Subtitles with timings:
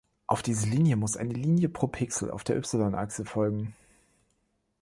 [0.25, 3.75] Auf diese Linie muss eine Linie pro Pixel auf der Y-Achse folgen.